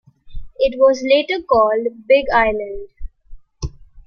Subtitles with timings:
[0.57, 2.89] It was later called Big Island.